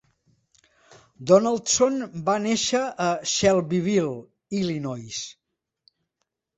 [1.31, 2.01] Donaldson
[2.31, 4.19] va néixer a Shelbyville,
[4.65, 5.25] Illinois.